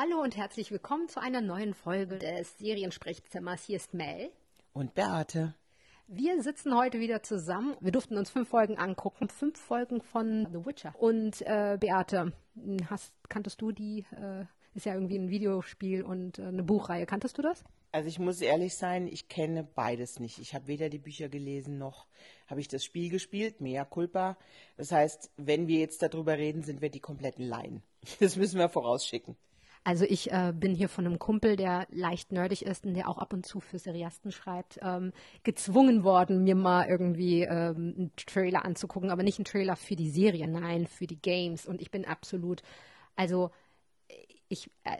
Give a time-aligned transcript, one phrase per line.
[0.00, 3.64] Hallo und herzlich willkommen zu einer neuen Folge des Seriensprechzimmers.
[3.64, 4.30] Hier ist Mel.
[4.72, 5.56] Und Beate.
[6.06, 7.76] Wir sitzen heute wieder zusammen.
[7.80, 10.94] Wir durften uns fünf Folgen angucken, fünf Folgen von The Witcher.
[10.96, 12.32] Und äh, Beate,
[12.88, 14.06] hast, kanntest du die?
[14.12, 14.44] Äh,
[14.76, 17.04] ist ja irgendwie ein Videospiel und äh, eine Buchreihe.
[17.04, 17.64] Kanntest du das?
[17.90, 20.38] Also ich muss ehrlich sein, ich kenne beides nicht.
[20.38, 22.06] Ich habe weder die Bücher gelesen noch
[22.48, 24.36] habe ich das Spiel gespielt, mea culpa.
[24.76, 27.82] Das heißt, wenn wir jetzt darüber reden, sind wir die kompletten Laien.
[28.20, 29.36] Das müssen wir vorausschicken.
[29.84, 33.18] Also ich äh, bin hier von einem Kumpel, der leicht nerdig ist und der auch
[33.18, 35.12] ab und zu für Seriasten schreibt, ähm,
[35.44, 40.10] gezwungen worden, mir mal irgendwie ähm, einen Trailer anzugucken, aber nicht einen Trailer für die
[40.10, 41.66] Serie, nein, für die Games.
[41.66, 42.62] Und ich bin absolut,
[43.16, 43.50] also
[44.48, 44.98] ich äh,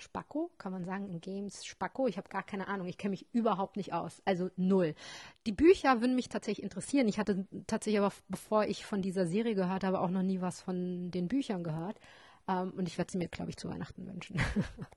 [0.00, 2.06] Spacko, kann man sagen, in Games Spacko.
[2.08, 4.94] Ich habe gar keine Ahnung, ich kenne mich überhaupt nicht aus, also null.
[5.46, 7.08] Die Bücher würden mich tatsächlich interessieren.
[7.08, 10.60] Ich hatte tatsächlich aber, bevor ich von dieser Serie gehört habe, auch noch nie was
[10.60, 11.98] von den Büchern gehört.
[12.50, 14.40] Ähm, und ich werde sie mir, glaube ich, zu Weihnachten wünschen.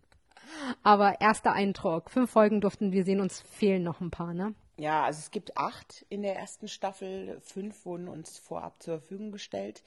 [0.84, 2.10] Aber erster Eindruck.
[2.10, 4.54] Fünf Folgen durften wir sehen, uns fehlen noch ein paar, ne?
[4.78, 7.40] Ja, also es gibt acht in der ersten Staffel.
[7.42, 9.84] Fünf wurden uns vorab zur Verfügung gestellt.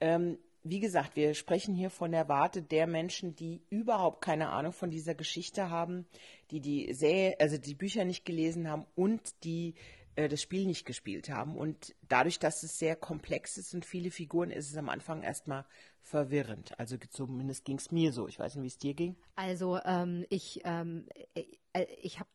[0.00, 4.72] Ähm, wie gesagt, wir sprechen hier von der Warte der Menschen, die überhaupt keine Ahnung
[4.72, 6.06] von dieser Geschichte haben,
[6.50, 9.74] die die Serie, also die Bücher nicht gelesen haben und die
[10.16, 11.56] äh, das Spiel nicht gespielt haben.
[11.56, 15.64] Und dadurch, dass es sehr komplex ist und viele Figuren, ist es am Anfang erstmal
[16.02, 16.78] verwirrend.
[16.78, 18.28] Also zumindest ging es mir so.
[18.28, 19.16] Ich weiß nicht, wie es dir ging.
[19.36, 22.28] Also ähm, ich, ähm, äh, äh ich habe,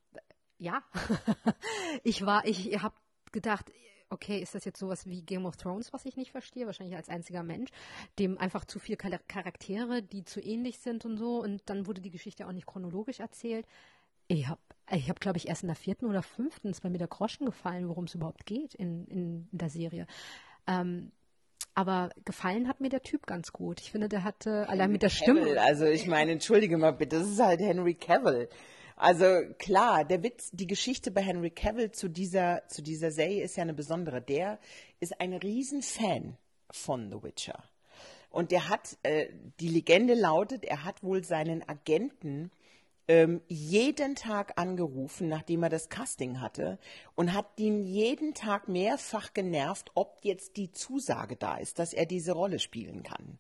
[0.58, 0.84] ja,
[2.04, 2.96] ich war, ich habe
[3.32, 3.72] gedacht,
[4.10, 7.10] okay, ist das jetzt sowas wie Game of Thrones, was ich nicht verstehe, wahrscheinlich als
[7.10, 7.70] einziger Mensch,
[8.18, 11.42] dem einfach zu viele Charaktere, die zu ähnlich sind und so.
[11.42, 13.68] Und dann wurde die Geschichte auch nicht chronologisch erzählt.
[14.30, 17.00] Ich habe, ich hab, glaube ich, erst in der vierten oder fünften ist bei mir
[17.00, 20.06] der Groschen gefallen, worum es überhaupt geht in, in, in der Serie.
[20.68, 21.12] Ähm,
[21.74, 23.82] aber gefallen hat mir der Typ ganz gut.
[23.82, 25.42] Ich finde, der hatte Henry allein mit der Stimme.
[25.42, 28.50] Cavill, also ich meine, entschuldige mal bitte, das ist halt Henry Cavill.
[28.96, 29.26] Also
[29.58, 33.64] klar, der Witz, die Geschichte bei Henry Cavill zu dieser, zu dieser Serie ist ja
[33.64, 34.22] eine besondere.
[34.22, 34.60] Der
[35.00, 36.38] ist ein Riesenfan
[36.70, 37.64] von The Witcher.
[38.30, 39.28] Und der hat, äh,
[39.60, 42.52] die Legende lautet, er hat wohl seinen Agenten
[43.10, 46.78] ähm, jeden Tag angerufen, nachdem er das Casting hatte
[47.16, 52.06] und hat ihn jeden Tag mehrfach genervt, ob jetzt die Zusage da ist, dass er
[52.06, 53.40] diese Rolle spielen kann.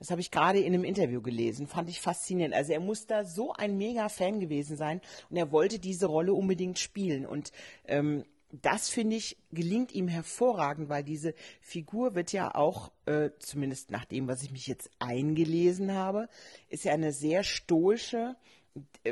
[0.00, 2.56] Das habe ich gerade in einem Interview gelesen, fand ich faszinierend.
[2.56, 5.00] Also er muss da so ein Mega-Fan gewesen sein
[5.30, 7.24] und er wollte diese Rolle unbedingt spielen.
[7.24, 7.52] Und
[7.86, 13.92] ähm, das finde ich gelingt ihm hervorragend, weil diese Figur wird ja auch, äh, zumindest
[13.92, 16.28] nach dem, was ich mich jetzt eingelesen habe,
[16.68, 18.34] ist ja eine sehr stoische,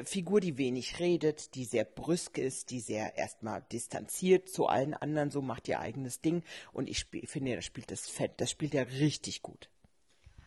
[0.05, 5.31] Figur, die wenig redet, die sehr brüsk ist, die sehr erstmal distanziert zu allen anderen,
[5.31, 6.43] so macht ihr eigenes Ding.
[6.73, 9.69] Und ich finde, das spielt das Fett, das spielt er richtig gut.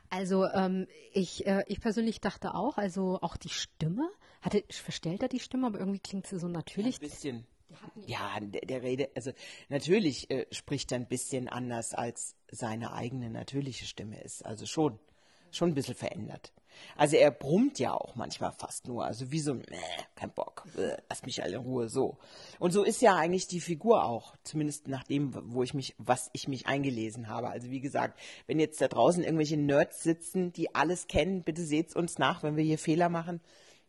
[0.10, 4.10] Also ähm, ich, äh, ich persönlich dachte auch, also auch die Stimme,
[4.42, 6.96] hatte, verstellt er die Stimme, aber irgendwie klingt sie so natürlich.
[6.96, 7.48] Ja, ein bisschen.
[8.06, 9.32] Ja, der, der Rede, also
[9.70, 14.46] natürlich äh, spricht er ein bisschen anders als seine eigene natürliche Stimme ist.
[14.46, 15.00] Also schon,
[15.56, 16.52] schon ein bisschen verändert.
[16.98, 19.78] Also er brummt ja auch manchmal fast nur, also wie so äh,
[20.16, 22.18] kein Bock, äh, lass mich alle in Ruhe, so.
[22.60, 26.30] Und so ist ja eigentlich die Figur auch, zumindest nach dem, wo ich mich, was
[26.34, 27.50] ich mich eingelesen habe.
[27.50, 31.96] Also wie gesagt, wenn jetzt da draußen irgendwelche Nerds sitzen, die alles kennen, bitte seht's
[31.96, 33.42] uns nach, wenn wir hier Fehler machen.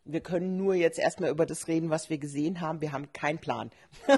[0.05, 2.79] Wir können nur jetzt erstmal über das reden, was wir gesehen haben.
[2.79, 3.71] Wir haben keinen Plan.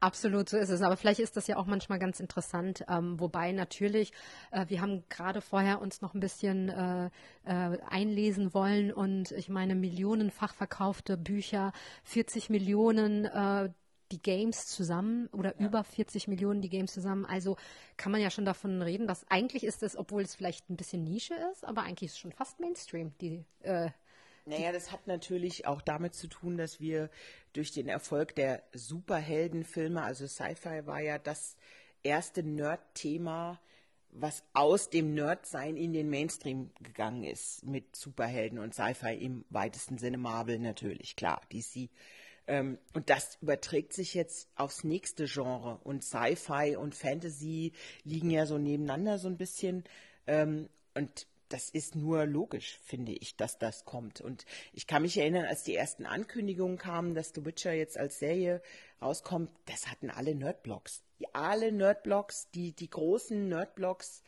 [0.00, 0.82] Absolut, so ist es.
[0.82, 2.84] Aber vielleicht ist das ja auch manchmal ganz interessant.
[2.88, 4.12] Ähm, wobei natürlich,
[4.50, 7.06] äh, wir haben gerade vorher uns noch ein bisschen äh,
[7.44, 11.72] äh, einlesen wollen und ich meine, millionenfach verkaufte Bücher,
[12.04, 13.70] 40 Millionen äh,
[14.12, 15.66] die Games zusammen oder ja.
[15.66, 17.24] über 40 Millionen die Games zusammen.
[17.24, 17.56] Also
[17.96, 21.04] kann man ja schon davon reden, dass eigentlich ist es, obwohl es vielleicht ein bisschen
[21.04, 23.90] Nische ist, aber eigentlich ist es schon fast Mainstream, die äh,
[24.46, 27.10] naja, das hat natürlich auch damit zu tun, dass wir
[27.52, 31.56] durch den Erfolg der Superheldenfilme, also Sci-Fi war ja das
[32.02, 33.60] erste Nerd-Thema,
[34.10, 39.98] was aus dem Nerdsein in den Mainstream gegangen ist mit Superhelden und Sci-Fi im weitesten
[39.98, 41.88] Sinne Marvel natürlich, klar, DC.
[42.46, 47.72] Ähm, und das überträgt sich jetzt aufs nächste Genre und Sci-Fi und Fantasy
[48.04, 49.84] liegen ja so nebeneinander so ein bisschen.
[50.26, 54.20] Ähm, und das ist nur logisch, finde ich, dass das kommt.
[54.20, 58.18] Und ich kann mich erinnern, als die ersten Ankündigungen kamen, dass The Witcher jetzt als
[58.18, 58.62] Serie
[59.00, 61.02] rauskommt, das hatten alle Nerdblogs.
[61.32, 64.22] Alle Nerdblogs, die, die großen Nerdblogs,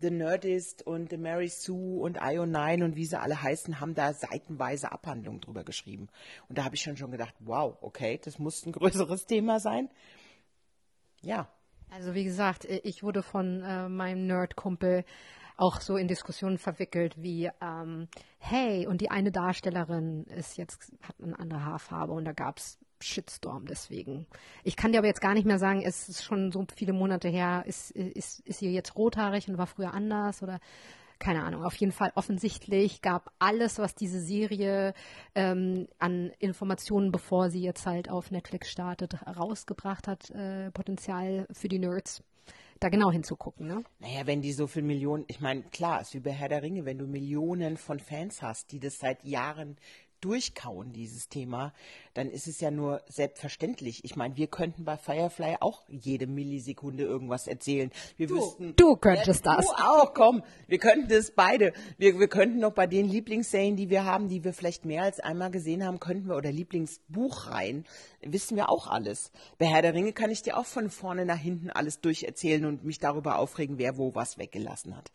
[0.00, 4.12] The Nerdist und The Mary Sue und IO9 und wie sie alle heißen, haben da
[4.12, 6.08] seitenweise Abhandlungen drüber geschrieben.
[6.48, 9.90] Und da habe ich schon schon gedacht, wow, okay, das muss ein größeres Thema sein.
[11.20, 11.48] Ja.
[11.90, 15.04] Also wie gesagt, ich wurde von äh, meinem Nerdkumpel
[15.58, 18.08] auch so in Diskussionen verwickelt wie, ähm,
[18.38, 22.78] hey, und die eine Darstellerin ist jetzt, hat eine andere Haarfarbe und da gab es
[23.00, 24.26] Shitstorm deswegen.
[24.64, 27.28] Ich kann dir aber jetzt gar nicht mehr sagen, es ist schon so viele Monate
[27.28, 30.60] her, ist, ist, ist sie jetzt rothaarig und war früher anders oder
[31.18, 34.94] keine Ahnung, auf jeden Fall offensichtlich gab alles, was diese Serie
[35.34, 41.68] ähm, an Informationen, bevor sie jetzt halt auf Netflix startet, rausgebracht hat, äh, Potenzial für
[41.68, 42.22] die Nerds
[42.80, 43.66] da genau hinzugucken.
[43.66, 43.84] Ne?
[43.98, 46.84] Naja, wenn die so viele Millionen, ich meine, klar, ist wie bei Herr der Ringe,
[46.84, 49.76] wenn du Millionen von Fans hast, die das seit Jahren
[50.20, 51.72] durchkauen, dieses Thema,
[52.14, 54.04] dann ist es ja nur selbstverständlich.
[54.04, 57.90] Ich meine, wir könnten bei Firefly auch jede Millisekunde irgendwas erzählen.
[58.16, 59.66] Wir du, wüssten, du könntest ja, das.
[59.66, 60.42] Du auch, komm.
[60.66, 61.72] Wir könnten das beide.
[61.96, 65.20] Wir, wir könnten noch bei den Lieblingsserien, die wir haben, die wir vielleicht mehr als
[65.20, 67.84] einmal gesehen haben, könnten wir, oder Lieblingsbuchreihen,
[68.22, 69.30] wissen wir auch alles.
[69.58, 72.84] Bei Herr der Ringe kann ich dir auch von vorne nach hinten alles durcherzählen und
[72.84, 75.10] mich darüber aufregen, wer wo was weggelassen hat.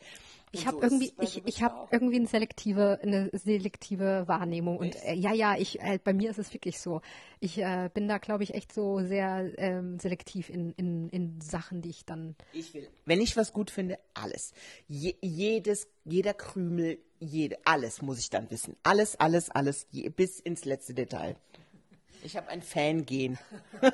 [0.55, 5.15] Ich habe so irgendwie, ich, ich habe irgendwie eine selektive, eine selektive Wahrnehmung und äh,
[5.15, 7.01] ja, ja, ich, äh, bei mir ist es wirklich so.
[7.39, 11.81] Ich äh, bin da, glaube ich, echt so sehr ähm, selektiv in, in, in Sachen,
[11.81, 12.35] die ich dann.
[12.53, 14.53] Ich will, wenn ich was gut finde, alles,
[14.87, 20.39] Je, jedes, jeder Krümel, jede, alles muss ich dann wissen, alles, alles, alles, je, bis
[20.39, 21.35] ins letzte Detail.
[22.23, 23.37] Ich habe ein Fan-Gen.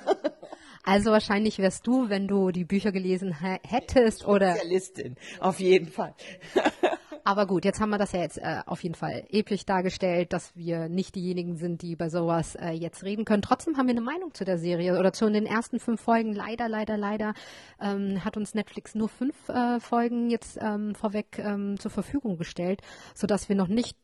[0.85, 4.55] Also wahrscheinlich wärst du, wenn du die Bücher gelesen hättest oder.
[4.55, 6.15] Spezialistin, auf jeden Fall.
[7.25, 10.55] Aber gut, jetzt haben wir das ja jetzt äh, auf jeden Fall episch dargestellt, dass
[10.55, 13.43] wir nicht diejenigen sind, die bei sowas äh, jetzt reden können.
[13.43, 16.33] Trotzdem haben wir eine Meinung zu der Serie oder zu den ersten fünf Folgen.
[16.33, 17.33] Leider, leider, leider
[17.79, 22.81] ähm, hat uns Netflix nur fünf äh, Folgen jetzt ähm, vorweg ähm, zur Verfügung gestellt,
[23.13, 23.95] sodass wir noch nicht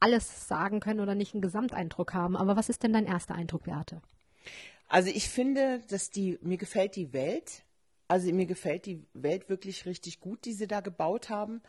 [0.00, 2.36] alles sagen können oder nicht einen Gesamteindruck haben.
[2.36, 4.00] Aber was ist denn dein erster Eindruck, Beate?
[4.88, 7.62] Also ich finde, dass die, mir gefällt die Welt.
[8.08, 11.62] Also mir gefällt die Welt wirklich richtig gut, die sie da gebaut haben.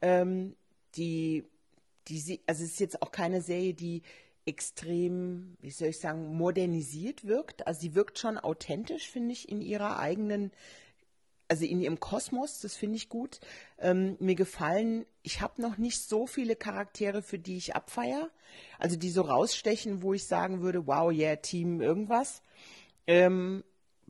[0.00, 0.56] Ähm,
[0.96, 1.44] die,
[2.08, 4.02] die, also es ist jetzt auch keine Serie, die
[4.46, 7.66] extrem, wie soll ich sagen, modernisiert wirkt.
[7.66, 10.52] Also sie wirkt schon authentisch, finde ich, in ihrer eigenen
[11.48, 13.40] also in ihrem Kosmos, das finde ich gut.
[13.78, 18.30] Ähm, mir gefallen, ich habe noch nicht so viele Charaktere, für die ich abfeier.
[18.78, 22.42] Also die so rausstechen, wo ich sagen würde, wow, yeah, Team irgendwas.
[23.06, 23.64] Ähm,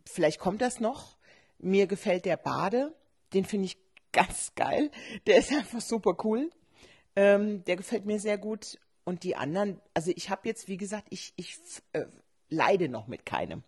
[0.05, 1.17] vielleicht kommt das noch.
[1.59, 2.95] Mir gefällt der Bade,
[3.35, 3.79] den finde ich
[4.13, 4.91] ganz geil.
[5.27, 6.51] Der ist einfach super cool.
[7.17, 8.79] Ähm, der gefällt mir sehr gut.
[9.05, 11.59] Und die anderen, also ich habe jetzt, wie gesagt, ich, ich
[11.93, 12.07] äh,
[12.49, 13.63] leide noch mit keinem.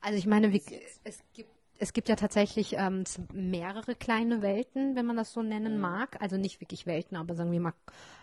[0.00, 0.62] Also ich meine, wie,
[1.04, 5.74] es gibt es gibt ja tatsächlich ähm, mehrere kleine Welten, wenn man das so nennen
[5.74, 5.80] mhm.
[5.80, 6.20] mag.
[6.20, 7.74] Also nicht wirklich Welten, aber sagen wir mal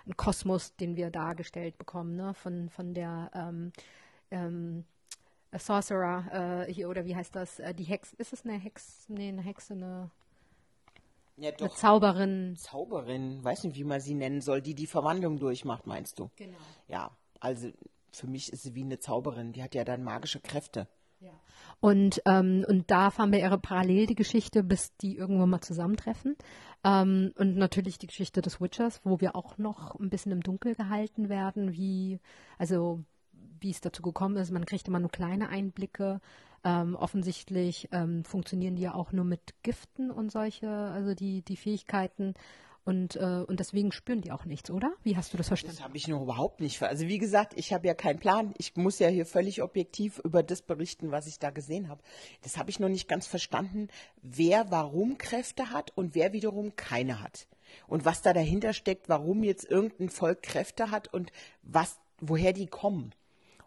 [0.07, 2.33] ein Kosmos, den wir dargestellt bekommen, ne?
[2.33, 3.71] Von, von der ähm,
[4.31, 4.85] ähm,
[5.57, 7.59] Sorcerer äh, hier, oder wie heißt das?
[7.59, 9.05] Äh, die Hex, ist es eine Hex?
[9.09, 10.09] Nee, eine Hexe, eine,
[11.37, 11.61] ja, doch.
[11.61, 12.55] eine Zauberin.
[12.57, 16.29] Zauberin, weiß nicht, wie man sie nennen soll, die die Verwandlung durchmacht, meinst du?
[16.37, 16.57] Genau.
[16.87, 17.69] Ja, also
[18.13, 20.87] für mich ist sie wie eine Zauberin, die hat ja dann magische Kräfte.
[21.79, 26.35] Und, ähm, und da fahren wir ihre parallel die Geschichte, bis die irgendwann mal zusammentreffen.
[26.83, 30.75] Ähm, und natürlich die Geschichte des Witchers, wo wir auch noch ein bisschen im Dunkel
[30.75, 32.19] gehalten werden, wie,
[32.59, 33.03] also
[33.59, 34.51] wie es dazu gekommen ist.
[34.51, 36.21] Man kriegt immer nur kleine Einblicke.
[36.63, 41.57] Ähm, offensichtlich ähm, funktionieren die ja auch nur mit Giften und solche, also die, die
[41.57, 42.35] Fähigkeiten.
[42.83, 44.93] Und, äh, und deswegen spüren die auch nichts, oder?
[45.03, 45.77] Wie hast du das verstanden?
[45.77, 46.81] Das habe ich noch überhaupt nicht.
[46.81, 48.55] Also wie gesagt, ich habe ja keinen Plan.
[48.57, 52.01] Ich muss ja hier völlig objektiv über das berichten, was ich da gesehen habe.
[52.41, 53.87] Das habe ich noch nicht ganz verstanden,
[54.23, 57.47] wer warum Kräfte hat und wer wiederum keine hat.
[57.87, 62.67] Und was da dahinter steckt, warum jetzt irgendein Volk Kräfte hat und was, woher die
[62.67, 63.13] kommen.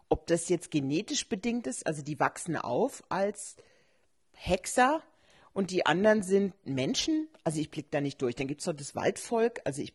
[0.09, 3.55] Ob das jetzt genetisch bedingt ist, also die wachsen auf als
[4.33, 5.01] Hexer
[5.55, 7.29] und die anderen sind Menschen.
[7.45, 8.35] Also ich blicke da nicht durch.
[8.35, 9.61] Dann gibt es noch das Waldvolk.
[9.63, 9.93] Also ich,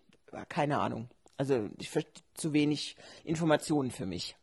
[0.48, 1.08] keine Ahnung.
[1.36, 1.90] Also ich
[2.34, 4.36] zu wenig Informationen für mich.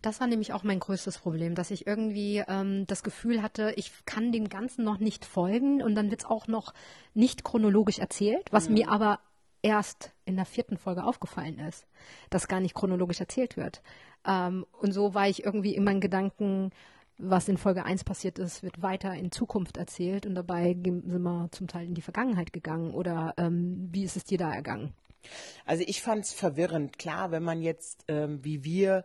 [0.00, 3.92] Das war nämlich auch mein größtes Problem, dass ich irgendwie ähm, das Gefühl hatte, ich
[4.06, 6.72] kann dem Ganzen noch nicht folgen und dann wird es auch noch
[7.12, 8.74] nicht chronologisch erzählt, was mhm.
[8.74, 9.20] mir aber
[9.62, 11.86] erst in der vierten Folge aufgefallen ist,
[12.30, 13.82] dass gar nicht chronologisch erzählt wird.
[14.26, 16.70] Ähm, und so war ich irgendwie in meinen Gedanken,
[17.18, 21.48] was in Folge 1 passiert ist, wird weiter in Zukunft erzählt und dabei sind wir
[21.52, 22.92] zum Teil in die Vergangenheit gegangen.
[22.92, 24.92] Oder ähm, wie ist es dir da ergangen?
[25.64, 26.98] Also ich fand es verwirrend.
[26.98, 29.04] Klar, wenn man jetzt ähm, wie wir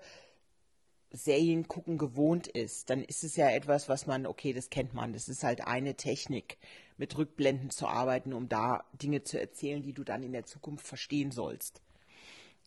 [1.11, 5.13] Serien gucken gewohnt ist, dann ist es ja etwas, was man, okay, das kennt man.
[5.13, 6.57] Das ist halt eine Technik,
[6.97, 10.85] mit Rückblenden zu arbeiten, um da Dinge zu erzählen, die du dann in der Zukunft
[10.85, 11.81] verstehen sollst.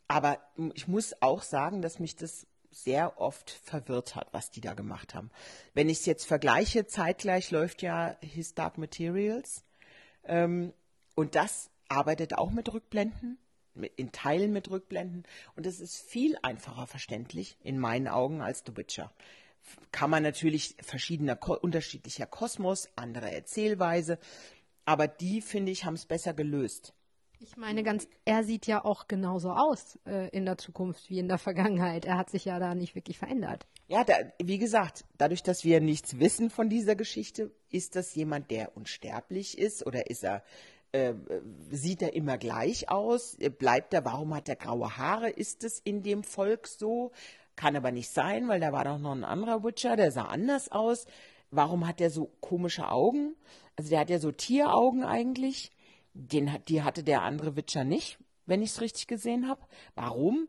[0.08, 0.38] Aber
[0.74, 5.14] ich muss auch sagen, dass mich das sehr oft verwirrt hat, was die da gemacht
[5.14, 5.30] haben.
[5.74, 9.64] Wenn ich es jetzt vergleiche, zeitgleich läuft ja His Dark Materials.
[10.24, 10.72] Ähm,
[11.14, 13.38] und das arbeitet auch mit Rückblenden,
[13.96, 15.24] in Teilen mit Rückblenden.
[15.56, 19.12] Und es ist viel einfacher verständlich in meinen Augen als The Witcher.
[19.92, 24.18] Kann man natürlich verschiedener, unterschiedlicher Kosmos, andere Erzählweise,
[24.84, 26.92] aber die, finde ich, haben es besser gelöst.
[27.44, 31.26] Ich meine, ganz, er sieht ja auch genauso aus äh, in der Zukunft wie in
[31.26, 32.04] der Vergangenheit.
[32.04, 33.66] Er hat sich ja da nicht wirklich verändert.
[33.88, 38.52] Ja, da, wie gesagt, dadurch, dass wir nichts wissen von dieser Geschichte, ist das jemand,
[38.52, 40.44] der unsterblich ist oder ist er,
[40.92, 41.14] äh,
[41.70, 43.36] sieht er immer gleich aus?
[43.58, 45.28] Bleibt er, warum hat er graue Haare?
[45.28, 47.10] Ist es in dem Volk so?
[47.56, 50.70] Kann aber nicht sein, weil da war doch noch ein anderer Witcher, der sah anders
[50.70, 51.06] aus.
[51.50, 53.34] Warum hat er so komische Augen?
[53.74, 55.72] Also der hat ja so Tieraugen eigentlich.
[56.14, 59.62] Den, die hatte der andere Witcher nicht, wenn ich es richtig gesehen habe.
[59.94, 60.48] Warum?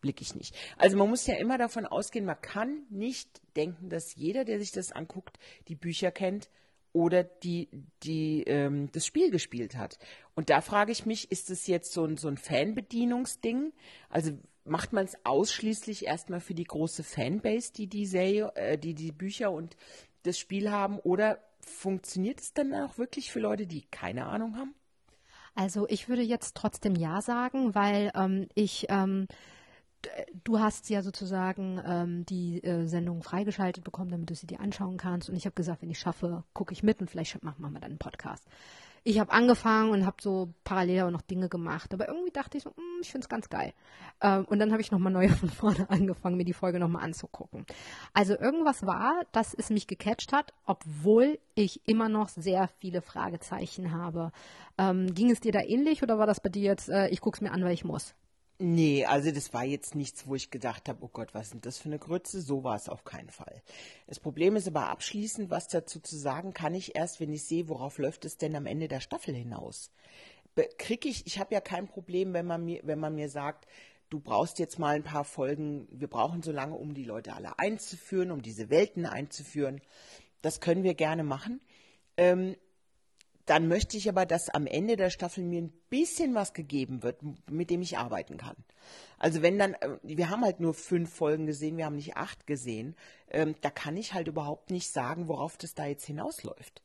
[0.00, 0.54] Blick ich nicht.
[0.76, 4.72] Also man muss ja immer davon ausgehen, man kann nicht denken, dass jeder, der sich
[4.72, 5.38] das anguckt,
[5.68, 6.48] die Bücher kennt
[6.92, 7.68] oder die,
[8.02, 9.98] die ähm, das Spiel gespielt hat.
[10.34, 13.72] Und da frage ich mich, ist es jetzt so ein, so ein Fanbedienungsding?
[14.08, 14.32] Also
[14.64, 19.12] macht man es ausschließlich erstmal für die große Fanbase, die die Serie, äh, die die
[19.12, 19.76] Bücher und
[20.22, 24.74] das Spiel haben, oder funktioniert es dann auch wirklich für Leute, die keine Ahnung haben?
[25.56, 29.26] Also ich würde jetzt trotzdem Ja sagen, weil ähm, ich ähm,
[30.44, 34.98] du hast ja sozusagen ähm, die äh, Sendung freigeschaltet bekommen, damit du sie dir anschauen
[34.98, 35.28] kannst.
[35.28, 37.90] Und ich habe gesagt, wenn ich schaffe, gucke ich mit und vielleicht machen wir dann
[37.90, 38.44] einen Podcast
[39.06, 41.94] ich habe angefangen und habe so parallel auch noch Dinge gemacht.
[41.94, 43.72] Aber irgendwie dachte ich so, mm, ich finde es ganz geil.
[44.20, 47.64] Ähm, und dann habe ich nochmal neu von vorne angefangen, mir die Folge nochmal anzugucken.
[48.14, 53.92] Also irgendwas war, dass es mich gecatcht hat, obwohl ich immer noch sehr viele Fragezeichen
[53.92, 54.32] habe.
[54.76, 57.36] Ähm, ging es dir da ähnlich oder war das bei dir jetzt, äh, ich gucke
[57.36, 58.16] es mir an, weil ich muss?
[58.58, 61.76] Nee, also das war jetzt nichts, wo ich gedacht habe, oh Gott, was ist das
[61.78, 62.40] für eine Grütze?
[62.40, 63.62] So war es auf keinen Fall.
[64.06, 67.68] Das Problem ist aber abschließend, was dazu zu sagen, kann ich erst, wenn ich sehe,
[67.68, 69.90] worauf läuft es denn am Ende der Staffel hinaus.
[70.78, 73.66] Krieg ich, ich habe ja kein Problem, wenn man mir, wenn man mir sagt,
[74.08, 77.58] du brauchst jetzt mal ein paar Folgen, wir brauchen so lange, um die Leute alle
[77.58, 79.82] einzuführen, um diese Welten einzuführen.
[80.40, 81.60] Das können wir gerne machen.
[82.16, 82.56] Ähm,
[83.46, 87.20] dann möchte ich aber, dass am Ende der Staffel mir ein bisschen was gegeben wird,
[87.50, 88.56] mit dem ich arbeiten kann.
[89.18, 92.46] Also wenn dann, äh, wir haben halt nur fünf Folgen gesehen, wir haben nicht acht
[92.46, 92.96] gesehen,
[93.30, 96.82] ähm, da kann ich halt überhaupt nicht sagen, worauf das da jetzt hinausläuft.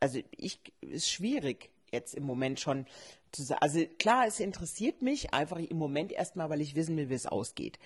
[0.00, 2.86] Also ich, ist schwierig jetzt im Moment schon
[3.32, 3.62] zu sagen.
[3.62, 7.26] Also klar, es interessiert mich einfach im Moment erstmal, weil ich wissen will, wie es
[7.26, 7.78] ausgeht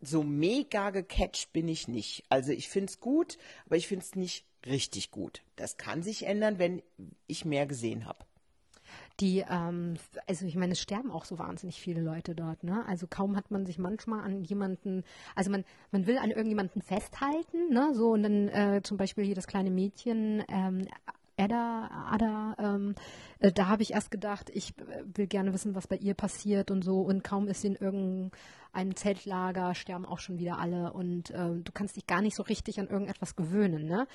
[0.00, 2.24] so mega gecatcht bin ich nicht.
[2.28, 5.42] Also ich finde es gut, aber ich finde es nicht richtig gut.
[5.56, 6.82] Das kann sich ändern, wenn
[7.26, 8.24] ich mehr gesehen habe.
[9.20, 9.94] Die, ähm,
[10.26, 12.84] also ich meine, es sterben auch so wahnsinnig viele Leute dort, ne?
[12.86, 17.70] Also kaum hat man sich manchmal an jemanden, also man, man will an irgendjemanden festhalten,
[17.70, 17.94] ne?
[17.94, 20.86] So und dann äh, zum Beispiel hier das kleine Mädchen ähm,
[21.46, 22.94] Ada, Ada, ähm,
[23.38, 26.72] äh, da habe ich erst gedacht, ich äh, will gerne wissen, was bei ihr passiert
[26.72, 27.00] und so.
[27.00, 30.92] Und kaum ist sie in irgendeinem Zeltlager, sterben auch schon wieder alle.
[30.92, 33.86] Und äh, du kannst dich gar nicht so richtig an irgendetwas gewöhnen.
[33.86, 34.08] Ne?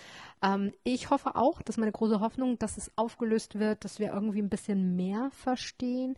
[0.43, 4.41] Ähm, ich hoffe auch, dass meine große Hoffnung, dass es aufgelöst wird, dass wir irgendwie
[4.41, 6.17] ein bisschen mehr verstehen.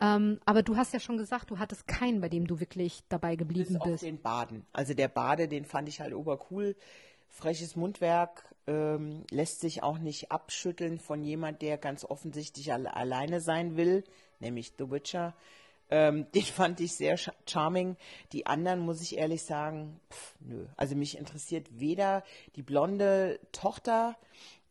[0.00, 3.36] Ähm, aber du hast ja schon gesagt, du hattest keinen, bei dem du wirklich dabei
[3.36, 3.94] geblieben Bis bist.
[3.94, 4.64] Auf den Baden.
[4.72, 6.74] Also der Bade, den fand ich halt obercool
[7.34, 13.40] freches Mundwerk ähm, lässt sich auch nicht abschütteln von jemand, der ganz offensichtlich alle, alleine
[13.40, 14.04] sein will,
[14.40, 15.34] nämlich The Witcher.
[15.90, 17.96] Ähm, den fand ich sehr charming.
[18.32, 20.66] Die anderen, muss ich ehrlich sagen, pff, nö.
[20.76, 22.22] Also mich interessiert weder
[22.56, 24.16] die blonde Tochter,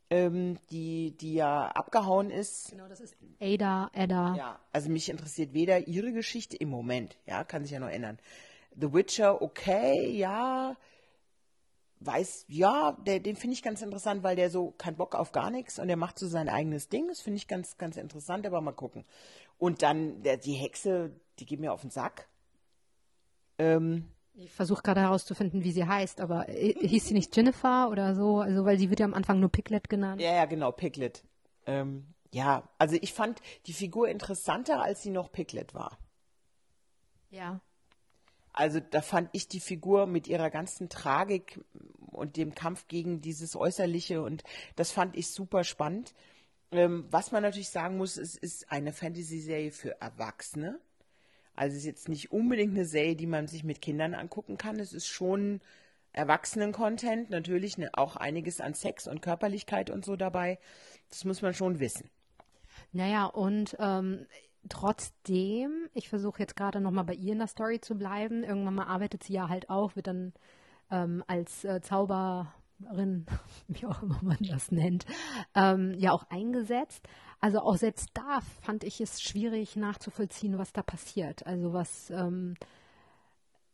[0.09, 2.71] ähm, die, die ja abgehauen ist.
[2.71, 4.35] Genau, das ist Ada, Ada.
[4.35, 8.17] Ja, also mich interessiert weder ihre Geschichte im Moment, ja, kann sich ja noch ändern.
[8.79, 10.75] The Witcher, okay, ja,
[12.05, 15.49] weiß, ja, der, den finde ich ganz interessant, weil der so keinen Bock auf gar
[15.49, 17.07] nichts und der macht so sein eigenes Ding.
[17.07, 19.05] Das finde ich ganz, ganz interessant, aber mal gucken.
[19.57, 22.27] Und dann der, die Hexe, die geht mir auf den Sack.
[23.57, 28.15] Ähm, ich versuche gerade herauszufinden, wie sie heißt, aber äh, hieß sie nicht Jennifer oder
[28.15, 28.39] so?
[28.39, 30.21] Also, weil sie wird ja am Anfang nur Piglet genannt.
[30.21, 31.23] Ja, ja, genau, Piglet.
[31.67, 35.99] Ähm, ja, also ich fand die Figur interessanter, als sie noch Piglet war.
[37.29, 37.61] Ja.
[38.53, 41.59] Also da fand ich die Figur mit ihrer ganzen Tragik
[42.11, 44.43] und dem Kampf gegen dieses Äußerliche und
[44.75, 46.13] das fand ich super spannend.
[46.71, 50.79] Ähm, was man natürlich sagen muss, es ist eine Fantasy-Serie für Erwachsene.
[51.55, 54.79] Also es ist jetzt nicht unbedingt eine Serie, die man sich mit Kindern angucken kann.
[54.79, 55.61] Es ist schon
[56.13, 60.59] Erwachsenen-Content, natürlich ne, auch einiges an Sex und Körperlichkeit und so dabei.
[61.09, 62.09] Das muss man schon wissen.
[62.91, 64.25] Naja, und ähm,
[64.69, 68.43] trotzdem, ich versuche jetzt gerade nochmal bei ihr in der Story zu bleiben.
[68.43, 70.33] Irgendwann mal arbeitet sie ja halt auch, wird dann
[70.91, 73.25] ähm, als äh, Zauberin,
[73.67, 75.05] wie auch immer man das nennt,
[75.55, 77.07] ähm, ja auch eingesetzt.
[77.39, 81.45] also auch selbst da fand ich es schwierig nachzuvollziehen, was da passiert.
[81.45, 82.55] Also was ähm,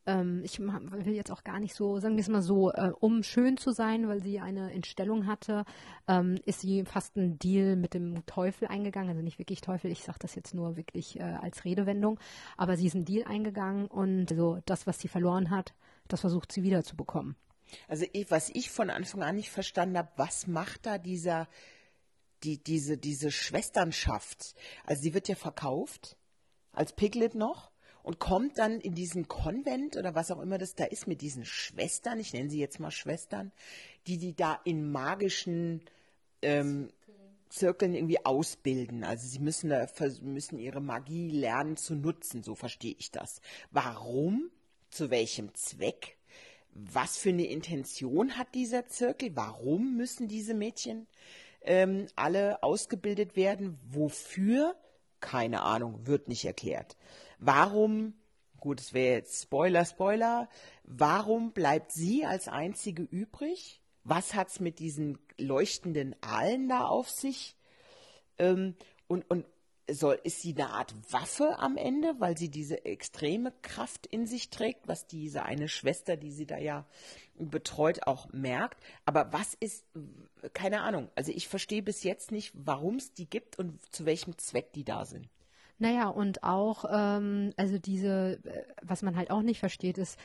[0.05, 3.23] ähm, ich will jetzt auch gar nicht so, sagen wir es mal so, äh, um
[3.23, 5.65] schön zu sein, weil sie eine Entstellung hatte,
[6.07, 9.09] ähm, ist sie fast einen Deal mit dem Teufel eingegangen.
[9.09, 12.19] Also nicht wirklich Teufel, ich sage das jetzt nur wirklich äh, als Redewendung,
[12.57, 15.73] aber sie ist einen Deal eingegangen und so das, was sie verloren hat,
[16.07, 17.35] das versucht sie wiederzubekommen.
[17.87, 21.47] Also ich, was ich von Anfang an nicht verstanden habe, was macht da dieser,
[22.43, 24.55] die, diese, diese Schwesternschaft?
[24.85, 26.17] Also sie wird ja verkauft
[26.71, 27.71] als Piglet noch
[28.03, 31.45] und kommt dann in diesen Konvent oder was auch immer das da ist mit diesen
[31.45, 33.51] Schwestern, ich nenne sie jetzt mal Schwestern,
[34.07, 35.81] die die da in magischen
[36.41, 36.89] ähm,
[37.49, 39.03] Zirkeln irgendwie ausbilden.
[39.03, 39.87] Also sie müssen, da,
[40.21, 43.41] müssen ihre Magie lernen zu nutzen, so verstehe ich das.
[43.71, 44.51] Warum?
[44.89, 46.17] Zu welchem Zweck?
[46.71, 49.35] Was für eine Intention hat dieser Zirkel?
[49.35, 51.07] Warum müssen diese Mädchen
[51.61, 53.79] ähm, alle ausgebildet werden?
[53.89, 54.75] Wofür?
[55.19, 56.95] Keine Ahnung, wird nicht erklärt.
[57.39, 58.13] Warum,
[58.59, 60.49] gut, es wäre jetzt Spoiler, Spoiler,
[60.83, 63.81] warum bleibt sie als einzige übrig?
[64.03, 67.55] Was hat es mit diesen leuchtenden Aalen da auf sich?
[68.37, 68.75] Ähm,
[69.07, 69.45] und, und
[69.93, 74.49] soll, ist sie eine Art Waffe am Ende, weil sie diese extreme Kraft in sich
[74.49, 76.85] trägt, was diese eine Schwester, die sie da ja
[77.35, 78.83] betreut, auch merkt.
[79.05, 79.85] Aber was ist,
[80.53, 81.09] keine Ahnung.
[81.15, 84.83] Also ich verstehe bis jetzt nicht, warum es die gibt und zu welchem Zweck die
[84.83, 85.29] da sind.
[85.79, 90.19] Naja, und auch, ähm, also diese, äh, was man halt auch nicht versteht, ist,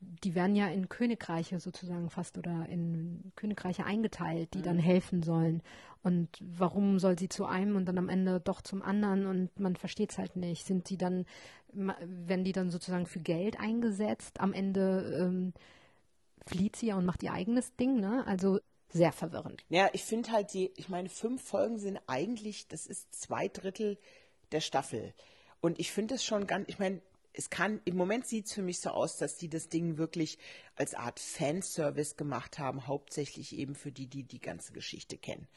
[0.00, 4.62] die werden ja in Königreiche sozusagen fast oder in Königreiche eingeteilt, die mhm.
[4.62, 5.62] dann helfen sollen.
[6.02, 9.76] Und warum soll sie zu einem und dann am Ende doch zum anderen und man
[9.76, 10.66] versteht es halt nicht.
[10.66, 11.24] Sind die dann,
[11.72, 14.40] werden die dann sozusagen für Geld eingesetzt?
[14.40, 15.52] Am Ende ähm,
[16.46, 18.24] flieht sie ja und macht ihr eigenes Ding, ne?
[18.26, 19.64] Also sehr verwirrend.
[19.68, 23.96] Ja, ich finde halt die, ich meine, fünf Folgen sind eigentlich, das ist zwei Drittel
[24.52, 25.14] der Staffel.
[25.60, 27.00] Und ich finde es schon ganz, ich meine,
[27.32, 30.38] es kann, im Moment sieht es für mich so aus, dass die das Ding wirklich
[30.76, 35.48] als Art Fanservice gemacht haben, hauptsächlich eben für die, die die ganze Geschichte kennen.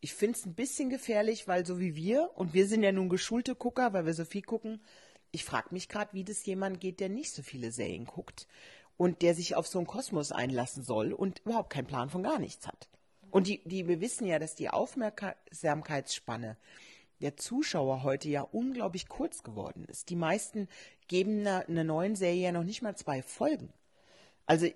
[0.00, 3.08] Ich finde es ein bisschen gefährlich, weil so wie wir, und wir sind ja nun
[3.08, 4.80] geschulte Gucker, weil wir so viel gucken,
[5.32, 8.46] ich frage mich gerade, wie das jemand geht, der nicht so viele Serien guckt
[8.96, 12.38] und der sich auf so einen Kosmos einlassen soll und überhaupt keinen Plan von gar
[12.38, 12.88] nichts hat.
[13.30, 16.56] Und die, die, wir wissen ja, dass die Aufmerksamkeitsspanne
[17.20, 20.10] der Zuschauer heute ja unglaublich kurz geworden ist.
[20.10, 20.68] Die meisten
[21.08, 23.72] geben einer, einer neuen Serie ja noch nicht mal zwei Folgen.
[24.46, 24.68] Also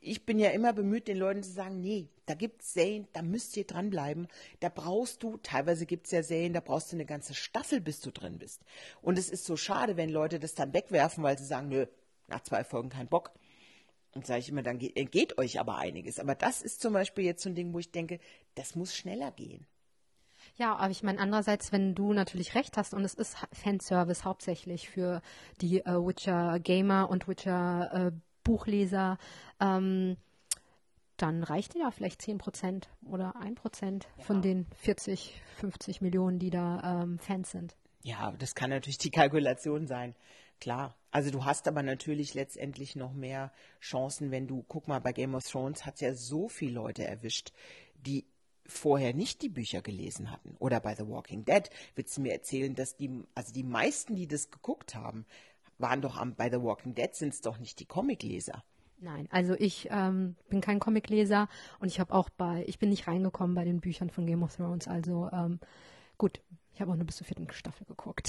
[0.00, 3.22] ich bin ja immer bemüht, den Leuten zu sagen, nee, da gibt es Serien, da
[3.22, 4.26] müsst ihr dranbleiben.
[4.60, 8.00] Da brauchst du, teilweise gibt es ja Serien, da brauchst du eine ganze Staffel, bis
[8.00, 8.62] du drin bist.
[9.00, 11.86] Und es ist so schade, wenn Leute das dann wegwerfen, weil sie sagen, nö,
[12.26, 13.32] nach zwei Folgen kein Bock.
[14.14, 16.18] Und sage ich immer, dann geht, geht euch aber einiges.
[16.18, 18.18] Aber das ist zum Beispiel jetzt so ein Ding, wo ich denke,
[18.56, 19.66] das muss schneller gehen.
[20.56, 24.88] Ja, aber ich meine, andererseits, wenn du natürlich recht hast und es ist Fanservice hauptsächlich
[24.88, 25.22] für
[25.60, 29.18] die äh, Witcher-Gamer und Witcher-Buchleser,
[29.60, 30.16] äh, ähm,
[31.16, 34.24] dann reicht ja vielleicht 10 Prozent oder 1 Prozent ja.
[34.24, 37.76] von den 40, 50 Millionen, die da ähm, Fans sind.
[38.02, 40.14] Ja, das kann natürlich die Kalkulation sein.
[40.60, 40.96] Klar.
[41.10, 45.34] Also du hast aber natürlich letztendlich noch mehr Chancen, wenn du, guck mal, bei Game
[45.34, 47.52] of Thrones hat es ja so viele Leute erwischt,
[47.94, 48.26] die
[48.66, 50.56] vorher nicht die Bücher gelesen hatten.
[50.58, 54.26] Oder bei The Walking Dead willst du mir erzählen, dass die, also die meisten, die
[54.26, 55.26] das geguckt haben,
[55.78, 58.62] waren doch am, bei The Walking Dead sind es doch nicht die Comicleser.
[58.98, 61.48] Nein, also ich ähm, bin kein Comicleser
[61.80, 64.54] und ich habe auch bei, ich bin nicht reingekommen bei den Büchern von Game of
[64.54, 64.86] Thrones.
[64.86, 65.58] Also ähm,
[66.18, 66.40] gut,
[66.72, 68.28] ich habe auch nur bis zur vierten Staffel geguckt,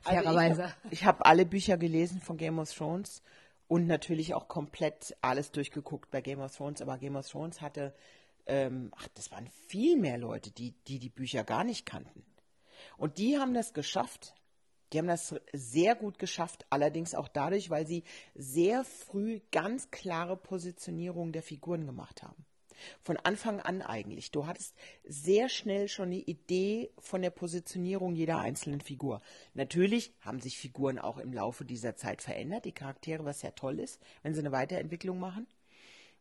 [0.00, 0.62] fairerweise.
[0.62, 3.22] Also ich habe hab alle Bücher gelesen von Game of Thrones
[3.68, 6.80] und natürlich auch komplett alles durchgeguckt bei Game of Thrones.
[6.80, 7.94] Aber Game of Thrones hatte
[8.46, 12.24] ähm, ach, das waren viel mehr Leute, die, die die Bücher gar nicht kannten.
[12.96, 14.34] Und die haben das geschafft.
[14.92, 18.02] Die haben das sehr gut geschafft, allerdings auch dadurch, weil sie
[18.34, 22.44] sehr früh ganz klare Positionierung der Figuren gemacht haben.
[23.02, 24.30] Von Anfang an eigentlich.
[24.30, 24.74] Du hattest
[25.04, 29.20] sehr schnell schon eine Idee von der Positionierung jeder einzelnen Figur.
[29.54, 33.78] Natürlich haben sich Figuren auch im Laufe dieser Zeit verändert, die Charaktere, was ja toll
[33.78, 35.46] ist, wenn sie eine Weiterentwicklung machen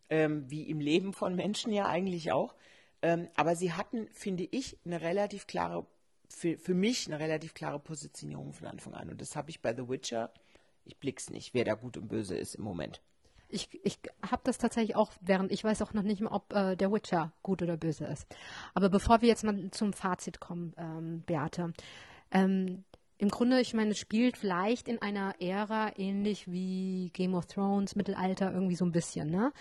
[0.10, 2.56] ähm, wie im Leben von Menschen ja eigentlich auch.
[3.02, 5.86] Ähm, aber sie hatten, finde ich, eine relativ klare,
[6.28, 9.10] für, für mich eine relativ klare Positionierung von Anfang an.
[9.10, 10.32] Und das habe ich bei The Witcher,
[10.86, 13.02] ich blick's nicht, wer da gut und böse ist im Moment.
[13.52, 16.76] Ich, ich habe das tatsächlich auch, während ich weiß auch noch nicht mal, ob äh,
[16.76, 18.28] der Witcher gut oder böse ist.
[18.76, 21.74] Aber bevor wir jetzt mal zum Fazit kommen, ähm, Beate,
[22.32, 22.84] ähm,
[23.20, 27.98] im Grunde, ich meine, es spielt vielleicht in einer Ära ähnlich wie Game of Thrones,
[27.98, 29.52] Mittelalter, irgendwie so ein bisschen, ne?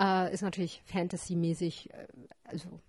[0.00, 2.06] Äh, ist natürlich Fantasy-mäßig, äh,
[2.44, 2.80] also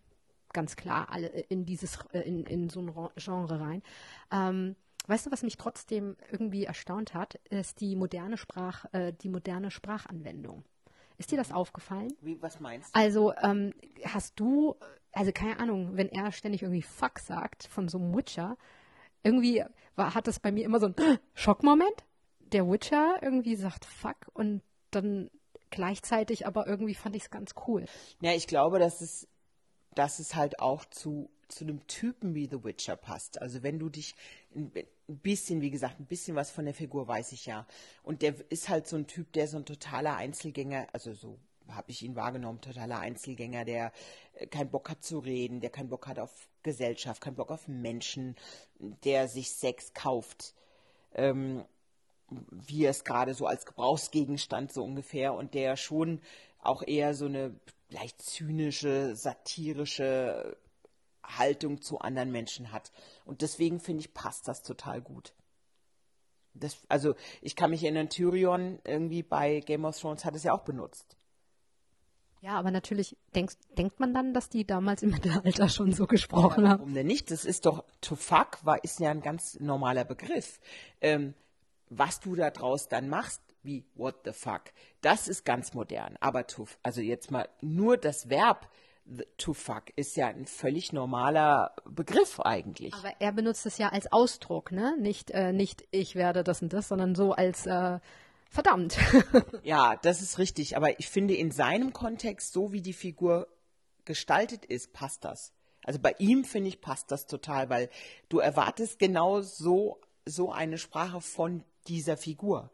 [0.54, 3.82] ganz klar alle in dieses, äh, in, in so ein Genre rein.
[4.32, 4.76] Ähm,
[5.08, 9.72] weißt du, was mich trotzdem irgendwie erstaunt hat, ist die moderne Sprach, äh, die moderne
[9.72, 10.64] Sprachanwendung.
[11.18, 12.14] Ist dir das aufgefallen?
[12.22, 13.00] Wie, was meinst du?
[13.00, 13.74] Also ähm,
[14.06, 14.76] hast du,
[15.12, 18.58] also keine Ahnung, wenn er ständig irgendwie Fuck sagt von so einem Witcher,
[19.24, 19.64] irgendwie
[19.96, 20.96] war, hat das bei mir immer so einen
[21.34, 22.06] Schockmoment.
[22.40, 25.30] Der Witcher irgendwie sagt Fuck und dann
[25.70, 27.86] gleichzeitig aber irgendwie fand ich es ganz cool.
[28.22, 29.28] Ja, ich glaube, dass es,
[29.94, 33.42] dass es halt auch zu, zu einem Typen wie The Witcher passt.
[33.42, 34.16] Also wenn du dich
[34.56, 34.72] ein,
[35.08, 37.68] ein bisschen, wie gesagt, ein bisschen was von der Figur weiß ich ja.
[38.04, 41.92] Und der ist halt so ein Typ, der so ein totaler Einzelgänger, also so habe
[41.92, 43.92] ich ihn wahrgenommen, totaler Einzelgänger, der
[44.34, 47.68] äh, keinen Bock hat zu reden, der keinen Bock hat auf Gesellschaft, keinen Bock auf
[47.68, 48.36] Menschen,
[49.04, 50.54] der sich Sex kauft.
[51.14, 51.66] Ähm,
[52.52, 56.22] wie es gerade so als Gebrauchsgegenstand so ungefähr und der schon
[56.60, 57.56] auch eher so eine
[57.90, 60.58] leicht zynische, satirische
[61.24, 62.92] Haltung zu anderen Menschen hat.
[63.26, 65.34] Und deswegen finde ich, passt das total gut.
[66.54, 70.54] Das, also ich kann mich erinnern, Tyrion irgendwie bei Game of Thrones hat es ja
[70.54, 71.16] auch benutzt.
[72.42, 76.64] Ja, aber natürlich denkst, denkt man dann, dass die damals im Mittelalter schon so gesprochen
[76.64, 76.80] ja, haben.
[76.80, 77.32] Warum denn nicht?
[77.32, 80.60] Das ist doch, to fuck war, ist ja ein ganz normaler Begriff.
[81.02, 81.34] Ähm,
[81.90, 84.62] was du da draus dann machst, wie what the fuck,
[85.02, 86.16] das ist ganz modern.
[86.20, 88.70] Aber to, also jetzt mal nur das Verb
[89.38, 92.94] to fuck ist ja ein völlig normaler Begriff eigentlich.
[92.94, 94.96] Aber er benutzt es ja als Ausdruck, ne?
[95.00, 98.00] Nicht, äh, nicht ich werde das und das, sondern so als äh,
[98.50, 98.98] verdammt.
[99.64, 100.76] ja, das ist richtig.
[100.76, 103.48] Aber ich finde in seinem Kontext, so wie die Figur
[104.06, 105.54] gestaltet ist, passt das.
[105.86, 107.90] Also bei ihm finde ich passt das total, weil
[108.28, 112.72] du erwartest genau so so eine Sprache von dieser Figur,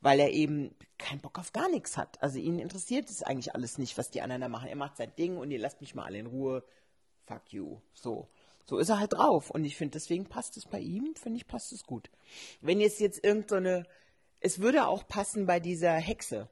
[0.00, 2.22] weil er eben keinen Bock auf gar nichts hat.
[2.22, 4.68] Also ihn interessiert es eigentlich alles nicht, was die anderen da machen.
[4.68, 6.64] Er macht sein Ding und ihr lasst mich mal alle in Ruhe.
[7.26, 7.78] Fuck you.
[7.94, 8.28] So.
[8.64, 9.50] So ist er halt drauf.
[9.50, 12.10] Und ich finde, deswegen passt es bei ihm, finde ich, passt es gut.
[12.60, 13.88] Wenn jetzt jetzt irgendeine, so
[14.40, 16.48] es würde auch passen bei dieser Hexe.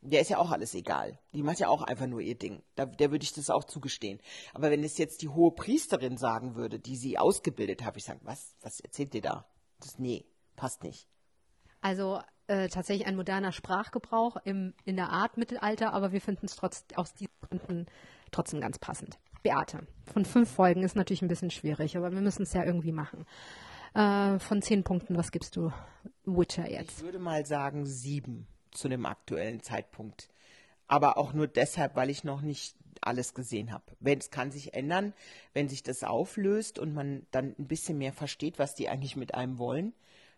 [0.00, 1.18] Der ist ja auch alles egal.
[1.32, 2.62] Die macht ja auch einfach nur ihr Ding.
[2.74, 4.18] Da, der würde ich das auch zugestehen.
[4.52, 8.20] Aber wenn es jetzt die hohe Priesterin sagen würde, die sie ausgebildet hat, ich sagen,
[8.24, 9.46] was, was erzählt ihr da?
[9.78, 10.24] Das, nee,
[10.56, 11.06] passt nicht.
[11.80, 16.56] Also äh, tatsächlich ein moderner Sprachgebrauch im, in der Art Mittelalter, aber wir finden es
[16.56, 17.86] trotz, aus diesen Gründen
[18.32, 19.18] trotzdem ganz passend.
[19.42, 22.92] Beate, von fünf Folgen ist natürlich ein bisschen schwierig, aber wir müssen es ja irgendwie
[22.92, 23.26] machen.
[23.94, 25.72] Äh, von zehn Punkten, was gibst du
[26.24, 26.98] Witcher jetzt?
[26.98, 30.28] Ich würde mal sagen sieben zu dem aktuellen Zeitpunkt.
[30.88, 33.84] Aber auch nur deshalb, weil ich noch nicht alles gesehen habe.
[34.00, 35.12] Wenn es kann sich ändern,
[35.52, 39.34] wenn sich das auflöst und man dann ein bisschen mehr versteht, was die eigentlich mit
[39.34, 39.92] einem wollen,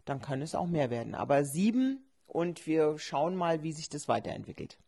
[0.05, 1.15] dann kann es auch mehr werden.
[1.15, 4.79] Aber sieben und wir schauen mal, wie sich das weiterentwickelt.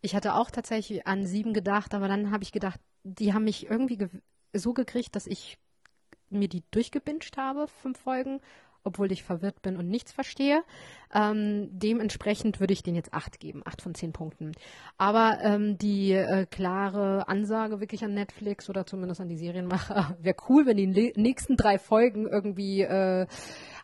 [0.00, 3.68] Ich hatte auch tatsächlich an sieben gedacht, aber dann habe ich gedacht, die haben mich
[3.70, 4.08] irgendwie ge
[4.54, 5.58] so gekriegt, dass ich
[6.32, 8.40] mir die durchgebinscht habe, fünf Folgen,
[8.84, 10.62] obwohl ich verwirrt bin und nichts verstehe.
[11.14, 14.52] Ähm, dementsprechend würde ich den jetzt acht geben, acht von zehn Punkten.
[14.98, 20.36] Aber ähm, die äh, klare Ansage wirklich an Netflix oder zumindest an die Serienmacher, wäre
[20.48, 23.26] cool, wenn die nächsten drei Folgen irgendwie äh,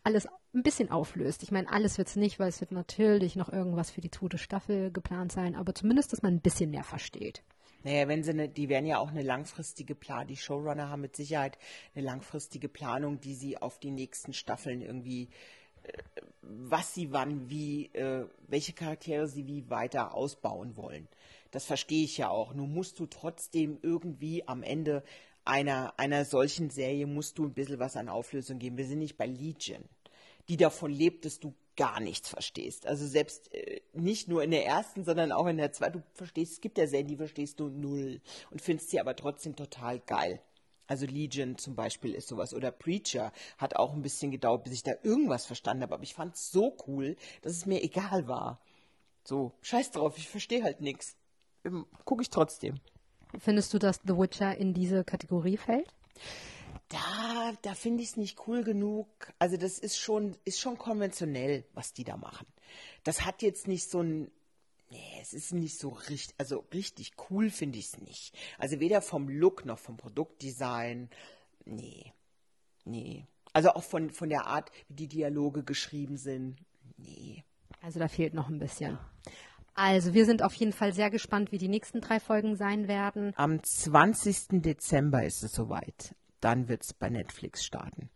[0.03, 1.43] alles ein bisschen auflöst.
[1.43, 4.39] Ich meine, alles wird es nicht, weil es wird natürlich noch irgendwas für die zweite
[4.39, 7.43] Staffel geplant sein, aber zumindest, dass man ein bisschen mehr versteht.
[7.85, 11.15] Naja, wenn sie eine, die werden ja auch eine langfristige Planung, die Showrunner haben mit
[11.15, 11.59] Sicherheit
[11.95, 15.29] eine langfristige Planung, die sie auf die nächsten Staffeln irgendwie,
[15.85, 15.93] äh,
[16.43, 21.09] was sie wann, wie, äh, welche Charaktere sie wie weiter ausbauen wollen.
[21.51, 22.53] Das verstehe ich ja auch.
[22.53, 25.05] Nun musst du trotzdem irgendwie am Ende
[25.45, 28.77] einer, einer solchen Serie musst du ein bisschen was an Auflösung geben.
[28.77, 29.83] Wir sind nicht bei Legion,
[30.49, 32.87] die davon lebt, dass du gar nichts verstehst.
[32.87, 36.01] Also selbst äh, nicht nur in der ersten, sondern auch in der zweiten.
[36.01, 39.55] Du verstehst, es gibt ja Serien, die verstehst du null und findest sie aber trotzdem
[39.55, 40.43] total geil.
[40.89, 42.53] Also Legion zum Beispiel ist sowas.
[42.53, 45.95] Oder Preacher hat auch ein bisschen gedauert, bis ich da irgendwas verstanden habe.
[45.95, 48.61] Aber ich fand es so cool, dass es mir egal war.
[49.23, 51.17] So, scheiß drauf, ich verstehe halt nichts.
[52.05, 52.81] Gucke ich trotzdem.
[53.39, 55.95] Findest du, dass The Witcher in diese Kategorie fällt?
[56.89, 59.09] Da, da finde ich es nicht cool genug.
[59.39, 62.47] Also das ist schon, ist schon konventionell, was die da machen.
[63.05, 64.31] Das hat jetzt nicht so ein,
[64.91, 68.35] nee, es ist nicht so richtig, also richtig cool finde ich es nicht.
[68.59, 71.11] Also weder vom Look noch vom Produktdesign,
[71.65, 72.13] nee,
[72.85, 73.27] nee.
[73.53, 76.57] Also auch von, von der Art, wie die Dialoge geschrieben sind,
[76.97, 77.45] nee.
[77.83, 78.99] Also da fehlt noch ein bisschen.
[79.75, 83.33] Also wir sind auf jeden Fall sehr gespannt, wie die nächsten drei Folgen sein werden.
[83.37, 84.63] Am 20.
[84.63, 88.11] Dezember ist es soweit dann wird es bei Netflix starten.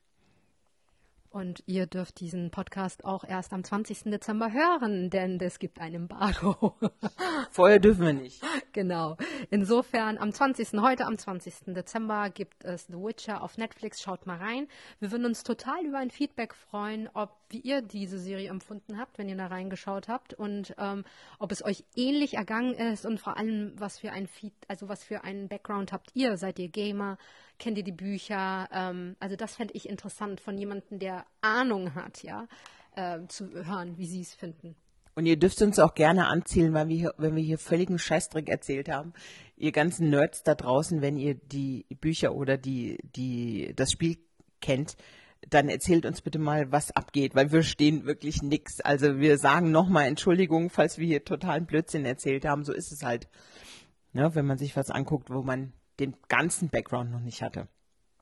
[1.32, 4.04] Und ihr dürft diesen Podcast auch erst am 20.
[4.04, 6.76] Dezember hören, denn es gibt ein Embargo.
[7.50, 8.42] Vorher dürfen wir nicht.
[8.72, 9.16] Genau.
[9.48, 10.80] Insofern am 20.
[10.82, 11.72] heute am 20.
[11.74, 14.02] Dezember gibt es The Witcher auf Netflix.
[14.02, 14.68] Schaut mal rein.
[15.00, 19.18] Wir würden uns total über ein Feedback freuen, ob wie ihr diese Serie empfunden habt,
[19.18, 21.04] wenn ihr da reingeschaut habt und ähm,
[21.38, 25.04] ob es euch ähnlich ergangen ist und vor allem was für ein Feed, also was
[25.04, 26.36] für einen Background habt ihr?
[26.36, 27.18] Seid ihr Gamer?
[27.62, 28.68] Kennt ihr die Bücher?
[28.72, 32.48] Ähm, also das fände ich interessant von jemandem, der Ahnung hat, ja,
[32.96, 34.74] äh, zu hören, wie sie es finden.
[35.14, 38.48] Und ihr dürft uns auch gerne anzählen, weil wir hier, wenn wir hier völligen Scheißdreck
[38.48, 39.12] erzählt haben.
[39.56, 44.16] Ihr ganzen Nerds da draußen, wenn ihr die Bücher oder die, die, das Spiel
[44.60, 44.96] kennt,
[45.48, 48.80] dann erzählt uns bitte mal, was abgeht, weil wir stehen wirklich nix.
[48.80, 52.64] Also wir sagen nochmal Entschuldigung, falls wir hier totalen Blödsinn erzählt haben.
[52.64, 53.28] So ist es halt.
[54.14, 55.72] Ja, wenn man sich was anguckt, wo man
[56.02, 57.68] den ganzen Background noch nicht hatte.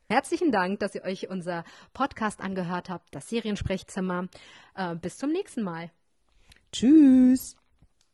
[0.08, 4.26] Herzlichen Dank, dass ihr euch unser Podcast angehört habt, das Seriensprechzimmer.
[4.74, 5.90] Äh, bis zum nächsten Mal.
[6.72, 7.56] Tschüss.